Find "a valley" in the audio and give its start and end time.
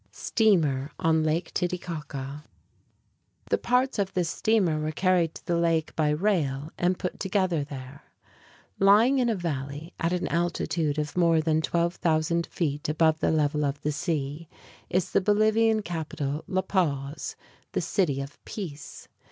9.29-9.93